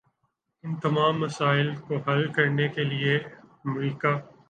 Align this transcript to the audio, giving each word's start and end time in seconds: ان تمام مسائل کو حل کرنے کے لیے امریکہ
ان 0.63 0.71
تمام 0.75 1.13
مسائل 1.19 1.67
کو 1.77 1.93
حل 2.07 2.21
کرنے 2.31 2.67
کے 2.67 2.83
لیے 2.83 3.15
امریکہ 3.65 4.13